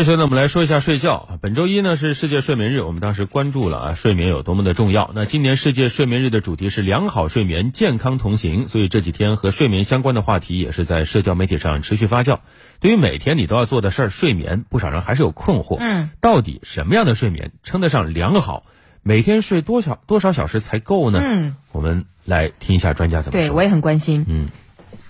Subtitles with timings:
[0.00, 1.28] 接下来呢，我们来说一下睡觉。
[1.42, 5.10] 本周一呢是世界睡眠日，我们当时关注了啊睡眠有多么的重要。
[5.14, 12.38] 那今年世界睡眠日的主题是良好睡眠，健康同行，所以这几天和睡眠相关的话题也是在社交媒体上持续发酵。
[12.80, 15.76] 对于每天你都要做的事儿，睡眠，不少人还是有困惑。
[15.80, 18.62] 嗯，到底什么样的睡眠称得上良好？
[19.02, 21.20] 每天睡多少多少小时才够呢？
[21.22, 23.48] 嗯，我们来听一下专家怎么说。
[23.48, 24.24] 对我也很关心。
[24.26, 24.48] 嗯，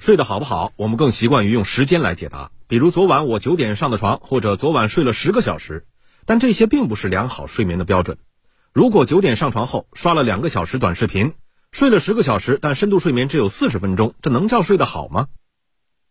[0.00, 2.50] 睡得好不好，我们更习惯于用时间来解答。
[2.68, 5.86] 比如昨晚我九点上的床，或者昨晚睡了十个小时，
[6.26, 8.18] 但这些并不是良好睡眠的标准。
[8.74, 11.32] 如果九点上床后刷了两个小时短视频，
[11.72, 15.28] 睡了十个小时，但深度睡眠只有四十分钟，这能叫睡得好吗？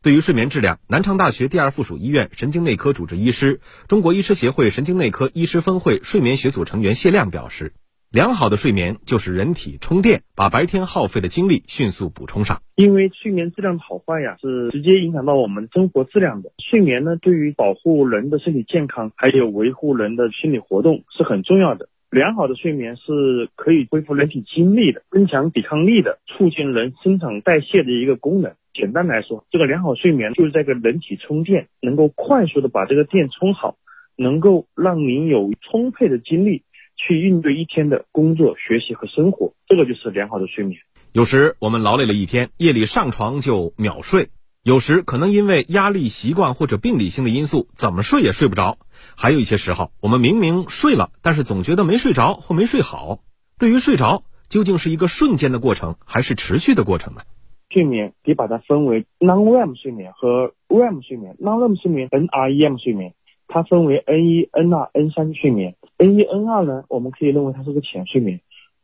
[0.01, 7.73] 对于睡眠质量，南昌大学第二附属医院神经内科主治医师、中国医师协会神经内科医师分会睡眠学组成员谢亮表示。
[8.09, 12.61] 良好的睡眠就是人体充电，把白天耗费的精力迅速补充上。
[12.75, 16.53] 因为睡眠质量的好坏呀，是直接影响到我们生活质量的。
[16.57, 21.89] 睡眠呢，对于保护人的身体健康，还有维护人的心理活动是很重要的。
[22.09, 28.53] 良好的睡眠是可以恢复人体精力的，增强抵抗力的，促进人生长代谢的一个功能。
[28.73, 33.75] 简单来说，这个良好睡眠就是在给人体充电，能够快速的把这个电充好，
[34.15, 36.63] 能够让您有充沛的精力。
[36.97, 40.79] 去应对一天的工作、学习和生活，这个就是良好的睡眠。
[41.13, 44.25] 有时我们劳累了一天，夜里上床就秒睡；
[44.63, 48.77] 有时可能因为压力、习惯或者病理性的因素，怎么睡也睡不着。
[49.15, 53.19] 还有一些时候，我们明明睡了，但是总觉得没睡着或没睡好。
[53.57, 57.21] 对于睡着，究竟是一个瞬间的过程，还是持续的过程呢？
[57.69, 61.35] 睡眠可以把它分为 non-REM 睡眠和 REM 睡眠。
[61.39, 63.13] non-REM 睡眠 （N-R-E-M） 睡眠，
[63.47, 65.75] 它分为 N 一、N 二、N 三睡眠。
[65.97, 68.41] N 一 N 二呢，我们可以认为它是个浅睡眠。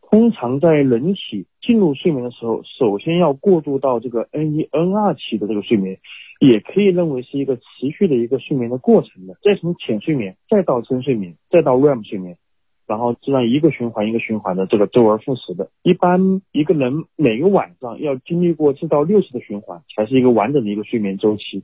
[0.10, 5.98] 通常在人体进入睡眠的时候，首先要过渡到这个 N 一 N 二期的这个睡眠，
[6.40, 9.36] 也可以认为是一个持续的一个睡眠的过程的。
[9.42, 12.38] 再从浅睡眠，再到深睡眠，再到 REM 睡眠，
[12.86, 15.72] 然后这样一个循环一个循环的这个周而复始的。
[15.82, 21.64] 一般一个人每个晚上要经历过四到六次的循环，才是一个完整的一个睡眠周期。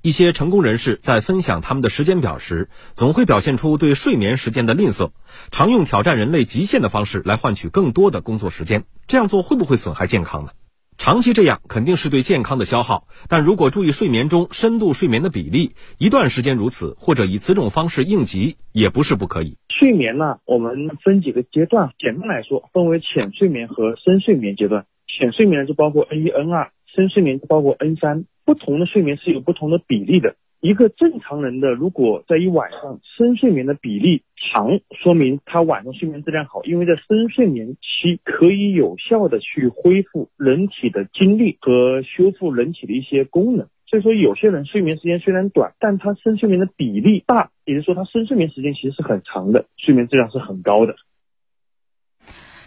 [0.00, 5.10] 一些成功人士在分享他们的时间表时，总会表现出对睡眠时间的吝啬，
[5.50, 8.84] 常用挑战人类极限的方式来换取更多的工作时间。
[9.08, 10.52] 这样做会不会损害健康呢？
[10.98, 13.08] 长期这样肯定是对健康的消耗。
[13.28, 19.56] 但如果注意睡眠中深度睡眠的比例，一段时间如此，或者以此种方式应急，也不是不可以。
[19.68, 24.86] 睡眠呢，我们分几个阶段，简单来说，分为浅睡眠和深睡眠阶段。
[25.08, 28.24] 浅睡眠就包括 N 一、N 二，深睡眠包括 N 三。
[28.44, 30.34] 不同的睡眠是有不同的比例的。
[30.60, 43.68] 一个正常人的，如果在一晚上深睡眠的比例长，说明他晚上睡眠质量好，因为在深睡眠期可以有效的去恢复人体的精力和修复人体的一些功能。
[43.86, 50.96] 所以说，有些人睡眠时间虽然短，但他深睡眠的比例大，也就是说他深睡眠时间其实是很长的，睡眠质量是很高的。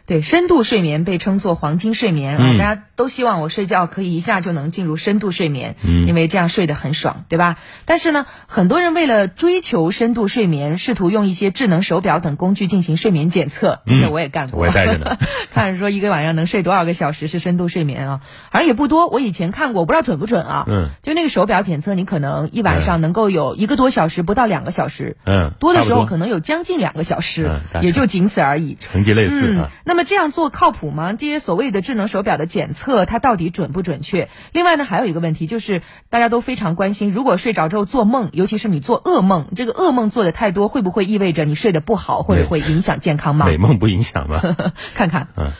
[0.05, 7.57] 对，深度睡眠被称作黄金睡眠啊，大家都希望我睡觉可以一下就能进入深度睡眠，因为这样睡得很爽，对吧？
[7.85, 15.17] 但是呢，很多人为了追求深度睡眠，试图用一些智能手表等工具进行睡眠检测，这我也干过，我也带着呢。
[15.53, 18.21] 看说一个晚上能睡多少个小时是深度睡眠啊？
[18.51, 20.65] 好像也不多，我以前看过，我不知道准不准啊？
[20.67, 29.69] 嗯，就那个手表检测，你可能一晚上能够有一个多小时，不到两个小时，嗯，多的时候可能有将近两个小时，也就仅此而已，成绩类似啊。
[29.85, 30.71] 那么这样做靠？
[30.71, 31.13] 谱吗？
[31.13, 34.29] 这些所谓的智能手表的检测，它到底准不准确？
[34.53, 43.45] 另外呢，还有一个问题就是，大家都非常关心，如果睡着之后做梦，尤其是你做噩梦，这个噩梦做的太多，会不会意味着你睡得不好，或者会影响健康吗？
[43.45, 44.41] 美梦不影响吗？
[44.95, 45.51] 看看，嗯，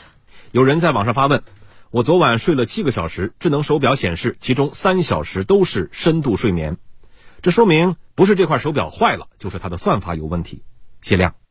[0.50, 1.42] 有人在网上发问：
[1.90, 6.78] 我昨晚睡了七个小时，智能手表显示其中三小时都是深度睡眠，
[7.42, 10.62] 这说明不是这块手表坏了，就是它的算法有问题。
[11.02, 11.41] 谢亮。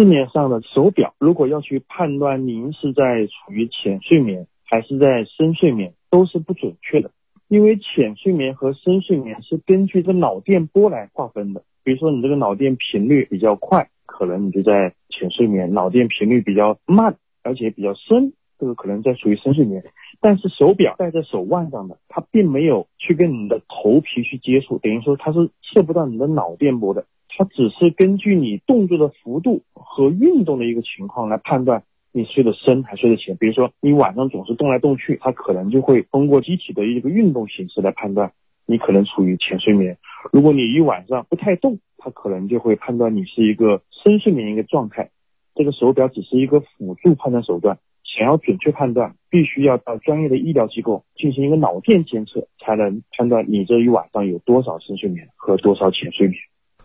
[0.00, 7.10] 市面上的手表，如果要去判断您是在处于浅睡眠还是在深睡眠，都是不准确的。
[7.48, 11.64] 因为浅睡眠和深睡眠是根据这脑电波来划分的。
[11.84, 19.84] 比如说，你这个脑电频率比较快，可能你就在浅睡眠；脑电频率比较慢，而且比较深，这个可能在属于深睡眠。
[20.18, 27.04] 但是手表戴在手腕上的，它并没有去跟你的头皮去接触，等于说它是测不到你的脑电波的。
[27.36, 33.36] 它只是根据你动作的幅度和运动的一个情况来判断你睡得深还睡得浅。
[33.36, 38.32] 比如说你晚上总是动来动去，它可能就会通过机体的一个运动形式来判断
[38.66, 39.96] 你可能处于浅睡眠。
[40.32, 45.10] 如果你一晚上不太动，它可能就会判断你是一个深睡眠一个状态。
[45.54, 56.38] 这个手表只是一个辅助判断手段，想要准确判断，必须要到专业的医疗机构进行一个脑电监测，才能判断你这一晚上有多少深睡眠和多少浅睡眠。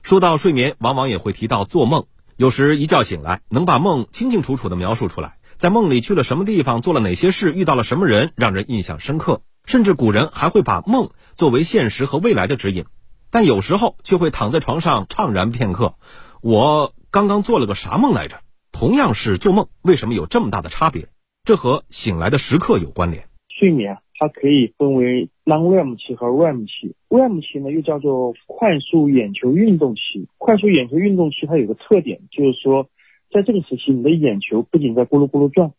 [0.06, 2.06] 说到睡眠，往往也会提到做梦。
[2.38, 9.42] 有时一觉醒来，能把梦清清楚楚地描述出来，在梦里去了什么地方，做了哪些事，遇到了什么人，让人印象深刻。
[9.66, 12.86] 甚至古人还会把梦作为现实和未来的指引。
[13.32, 15.96] 但有时候却会躺在床上怅然片刻，
[16.40, 18.42] 我刚刚做了个啥梦来着？
[18.72, 21.08] 同样是做梦，为什么有这么大的差别？
[21.46, 23.28] 这和醒来的时刻有关联。
[23.50, 26.96] 睡眠它可以分为 non-REM 期和 REM 期。
[27.10, 30.28] REM 期呢又叫做快速眼球运动期。
[30.38, 32.88] 快速眼球运动期它有个特点，就是说
[33.32, 35.72] 在这个时期，你的眼球不仅在咕噜咕噜转，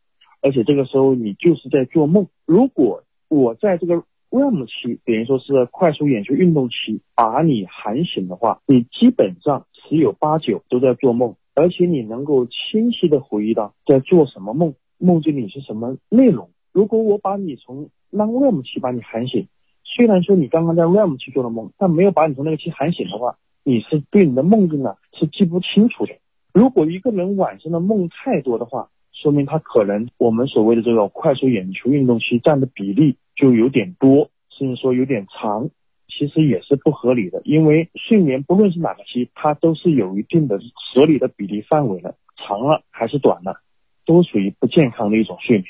[0.43, 2.27] 而且这个时候你就是在做梦。
[2.45, 16.51] 如果我在这个 REM 期，等于说是快速眼球运动期，把你喊醒的话，你基本上十有八九都在做梦，而且你能够清晰的回忆到在做什么梦，梦境里是什么内容。
[16.73, 19.49] 如果我把你从让 REM 期把你喊醒，
[19.85, 26.15] 虽然说你刚刚在 REM 期做的梦，但没有把你从那个期喊醒的话，你是对你的梦境呢是记不清楚的。
[26.53, 35.71] 如果一个人晚上的梦太多的话，说明他可能我们所谓的这个快速眼球运动期占的比例就有点多，甚至说有点长，
[36.09, 37.41] 其实也是不合理的。
[37.45, 40.61] 因为睡眠不论是哪个期，它都是有一定的
[40.95, 43.61] 合理的比例范围的，长了还是短了，
[44.05, 45.67] 都属于不健康的一种睡眠。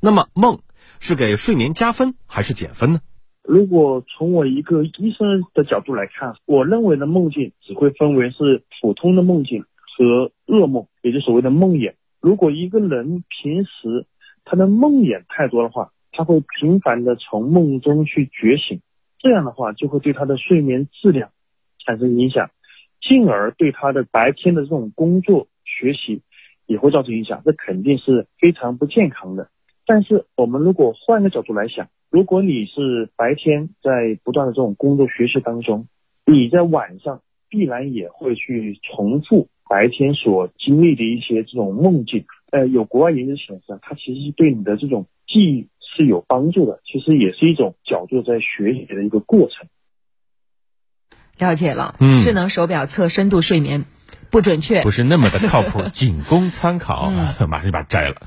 [0.00, 0.58] 那么梦
[1.00, 3.00] 是给睡眠加分还是减分呢？
[3.42, 9.64] 如果从我一个医生的角度来看，我认为的梦境只会分为是普通的梦境
[9.96, 11.94] 和噩梦，也就所谓的梦魇。
[12.20, 14.06] 如果一个人平时
[14.44, 18.82] 他的梦魇太多的话，他会频繁的从梦中去觉醒，
[19.18, 21.30] 这样的话就会对他的睡眠质量
[21.84, 22.50] 产生影响，
[23.00, 26.20] 进而对他的白天的这种工作学习
[26.66, 29.48] 也会造成影响，这肯定是非常不健康的。
[29.90, 35.88] 但是我们如果换个角度来想，如果你是白天在不断的这种工作学习当中，
[36.24, 39.48] 你在晚上必然也会去重复。
[39.68, 49.66] 白天所经历的一些这种梦境，呃，有国外研究显示啊，它其实是对你的这种记忆是有帮助的，其实也是一种角度在学习的一个过程。
[51.36, 53.84] 了解了，嗯，智能手表测深度睡眠
[54.30, 58.22] 不准确，不是那么的靠谱， 仅供参考，马上就把它摘了。